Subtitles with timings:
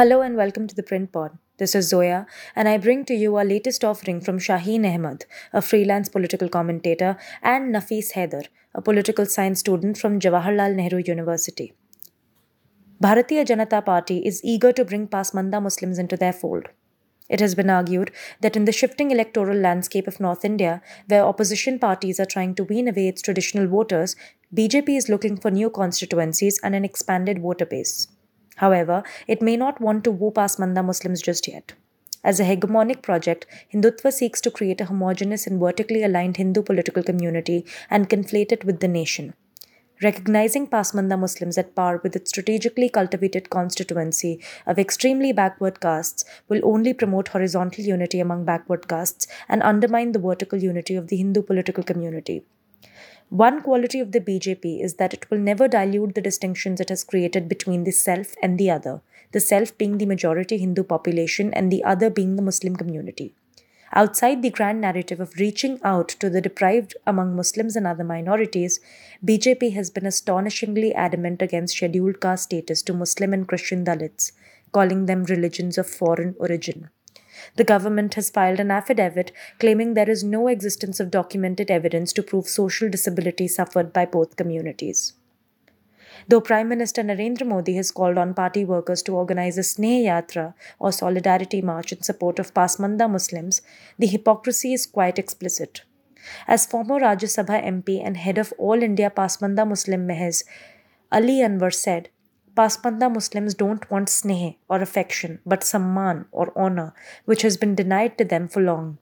[0.00, 1.36] Hello and welcome to the Print Pod.
[1.58, 5.60] This is Zoya, and I bring to you our latest offering from Shaheen Ahmed, a
[5.60, 11.74] freelance political commentator, and Nafis Haider, a political science student from Jawaharlal Nehru University.
[13.04, 16.68] Bharatiya Janata Party is eager to bring Pasmanda Muslims into their fold.
[17.28, 18.10] It has been argued
[18.40, 22.64] that in the shifting electoral landscape of North India, where opposition parties are trying to
[22.64, 24.16] wean away its traditional voters,
[24.56, 28.08] BJP is looking for new constituencies and an expanded voter base.
[28.60, 31.72] However, it may not want to woo Pasmanda Muslims just yet.
[32.22, 37.02] As a hegemonic project, Hindutva seeks to create a homogeneous and vertically aligned Hindu political
[37.02, 39.32] community and conflate it with the nation.
[40.02, 46.60] Recognizing Pasmanda Muslims at par with its strategically cultivated constituency of extremely backward castes will
[46.62, 51.42] only promote horizontal unity among backward castes and undermine the vertical unity of the Hindu
[51.42, 52.42] political community.
[53.30, 57.04] One quality of the BJP is that it will never dilute the distinctions it has
[57.04, 61.70] created between the self and the other, the self being the majority Hindu population and
[61.70, 63.36] the other being the Muslim community.
[63.92, 68.80] Outside the grand narrative of reaching out to the deprived among Muslims and other minorities,
[69.24, 74.32] BJP has been astonishingly adamant against scheduled caste status to Muslim and Christian Dalits,
[74.72, 76.90] calling them religions of foreign origin.
[77.56, 82.22] The government has filed an affidavit claiming there is no existence of documented evidence to
[82.22, 85.14] prove social disability suffered by both communities.
[86.28, 90.54] Though Prime Minister Narendra Modi has called on party workers to organize a Sneh Yatra
[90.78, 93.62] or Solidarity March in support of Pasmanda Muslims,
[93.98, 95.82] the hypocrisy is quite explicit.
[96.46, 100.44] As former Rajya Sabha MP and head of All India Pasmanda Muslim Mahaz,
[101.10, 102.10] Ali Anwar said,
[102.56, 106.92] Pasmanda Muslims don't want sneh or affection, but samman or honor,
[107.24, 108.98] which has been denied to them for long.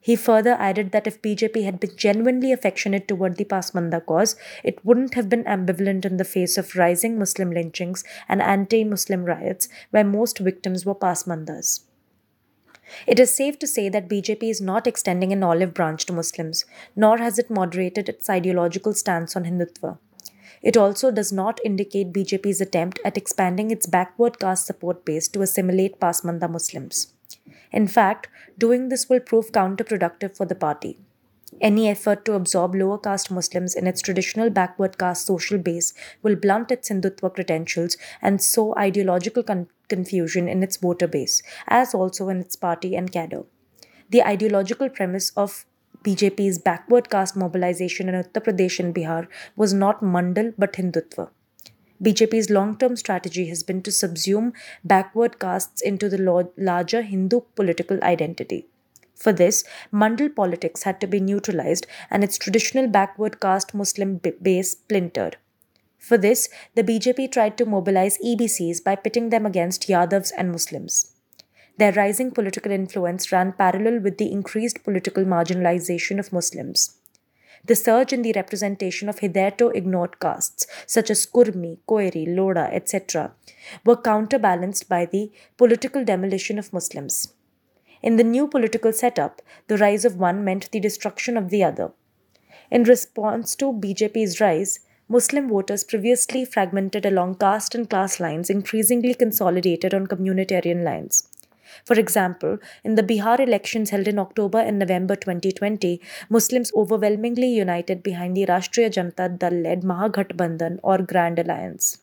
[0.00, 4.84] He further added that if BJP had been genuinely affectionate toward the Pasmanda cause, it
[4.84, 9.68] wouldn't have been ambivalent in the face of rising Muslim lynchings and anti Muslim riots,
[9.90, 11.80] where most victims were Pasmandas.
[13.04, 16.64] It is safe to say that BJP is not extending an olive branch to Muslims,
[16.94, 19.98] nor has it moderated its ideological stance on Hindutva.
[20.66, 25.42] It also does not indicate BJP's attempt at expanding its backward caste support base to
[25.42, 27.12] assimilate Pasmanda Muslims.
[27.70, 28.26] In fact,
[28.58, 30.98] doing this will prove counterproductive for the party.
[31.60, 35.94] Any effort to absorb lower caste Muslims in its traditional backward caste social base
[36.24, 41.94] will blunt its Hindutva credentials and sow ideological con- confusion in its voter base, as
[41.94, 43.44] also in its party and cadre.
[44.10, 45.64] The ideological premise of
[46.06, 51.30] BJP's backward caste mobilization in Uttar Pradesh and Bihar was not Mandal but Hindutva.
[52.02, 54.52] BJP's long term strategy has been to subsume
[54.84, 58.66] backward castes into the larger Hindu political identity.
[59.14, 64.72] For this, Mandal politics had to be neutralized and its traditional backward caste Muslim base
[64.72, 65.38] splintered.
[65.98, 71.15] For this, the BJP tried to mobilize EBCs by pitting them against Yadavs and Muslims.
[71.78, 76.96] Their rising political influence ran parallel with the increased political marginalization of Muslims.
[77.64, 83.32] The surge in the representation of hitherto ignored castes, such as Kurmi, Koiri, Loda, etc.,
[83.84, 87.34] were counterbalanced by the political demolition of Muslims.
[88.02, 91.92] In the new political setup, the rise of one meant the destruction of the other.
[92.70, 99.14] In response to BJP's rise, Muslim voters previously fragmented along caste and class lines increasingly
[99.14, 101.28] consolidated on communitarian lines.
[101.84, 108.02] For example, in the Bihar elections held in October and November 2020, Muslims overwhelmingly united
[108.02, 111.98] behind the Rashtriya Janata Dal led Mahagathbandhan or Grand Alliance.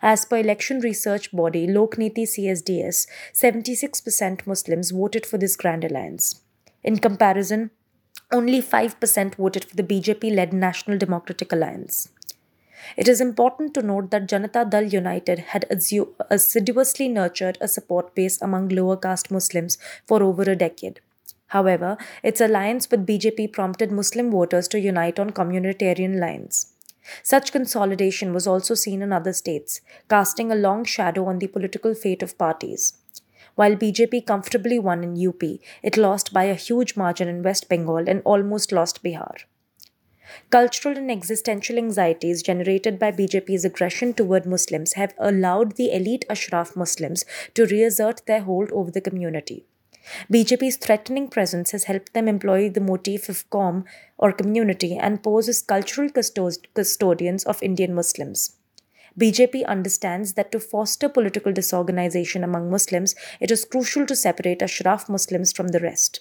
[0.00, 6.40] As per election research body Lokniti CSDS, 76% Muslims voted for this Grand Alliance.
[6.82, 7.70] In comparison,
[8.32, 12.08] only 5% voted for the BJP led National Democratic Alliance.
[12.96, 18.40] It is important to note that Janata Dal United had assiduously nurtured a support base
[18.42, 21.00] among lower caste Muslims for over a decade.
[21.48, 26.72] However, its alliance with BJP prompted Muslim voters to unite on communitarian lines.
[27.22, 31.94] Such consolidation was also seen in other states, casting a long shadow on the political
[31.94, 32.94] fate of parties.
[33.54, 35.42] While BJP comfortably won in UP,
[35.82, 39.44] it lost by a huge margin in West Bengal and almost lost Bihar.
[40.50, 46.76] Cultural and existential anxieties generated by BJP's aggression toward Muslims have allowed the elite Ashraf
[46.76, 47.24] Muslims
[47.54, 49.64] to reassert their hold over the community.
[50.32, 53.84] BJP's threatening presence has helped them employ the motif of Qaum
[54.18, 58.56] or community and pose as cultural custodians of Indian Muslims.
[59.18, 65.08] BJP understands that to foster political disorganization among Muslims, it is crucial to separate Ashraf
[65.08, 66.20] Muslims from the rest.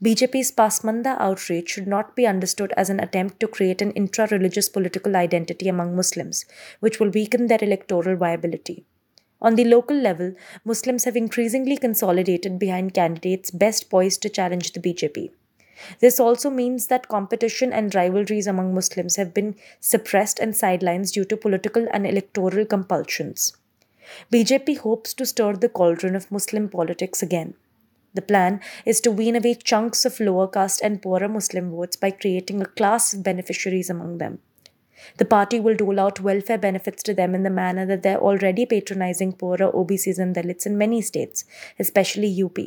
[0.00, 4.68] BJP's Pasmanda outrage should not be understood as an attempt to create an intra religious
[4.68, 6.44] political identity among Muslims,
[6.78, 8.84] which will weaken their electoral viability.
[9.42, 10.34] On the local level,
[10.64, 15.30] Muslims have increasingly consolidated behind candidates best poised to challenge the BJP.
[15.98, 21.24] This also means that competition and rivalries among Muslims have been suppressed and sidelined due
[21.24, 23.56] to political and electoral compulsions.
[24.32, 27.54] BJP hopes to stir the cauldron of Muslim politics again.
[28.18, 32.10] The plan is to wean away chunks of lower caste and poorer Muslim votes by
[32.10, 34.40] creating a class of beneficiaries among them.
[35.18, 38.66] The party will dole out welfare benefits to them in the manner that they're already
[38.66, 41.44] patronizing poorer OBCs and Dalits in many states,
[41.78, 42.58] especially UP.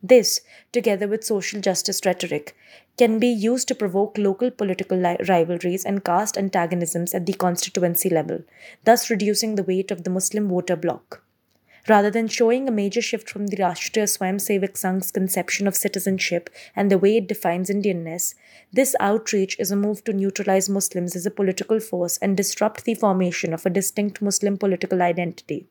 [0.00, 0.40] This,
[0.70, 2.54] together with social justice rhetoric,
[2.96, 8.08] can be used to provoke local political li- rivalries and caste antagonisms at the constituency
[8.08, 8.44] level,
[8.84, 11.25] thus reducing the weight of the Muslim voter bloc.
[11.88, 16.90] Rather than showing a major shift from the Rashtriya Swayamsevak Sangh's conception of citizenship and
[16.90, 18.34] the way it defines Indianness,
[18.72, 22.94] this outreach is a move to neutralize Muslims as a political force and disrupt the
[22.94, 25.68] formation of a distinct Muslim political identity.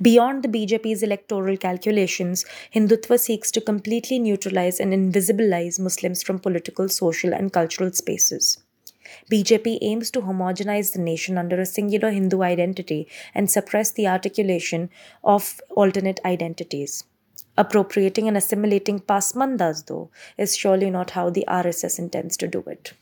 [0.00, 6.88] Beyond the BJP's electoral calculations, Hindutva seeks to completely neutralize and invisibilize Muslims from political,
[6.88, 8.58] social, and cultural spaces.
[9.30, 14.90] BJP aims to homogenize the nation under a singular Hindu identity and suppress the articulation
[15.22, 17.04] of alternate identities.
[17.56, 22.94] Appropriating and assimilating pasmandas, though, is surely not how the RSS intends to do it.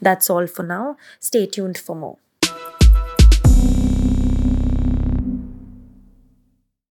[0.00, 0.96] That's all for now.
[1.20, 2.18] Stay tuned for more.